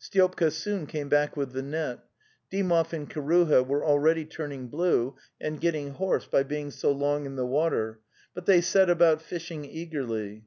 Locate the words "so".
6.70-6.90